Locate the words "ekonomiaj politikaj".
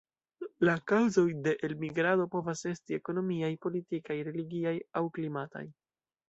3.03-4.19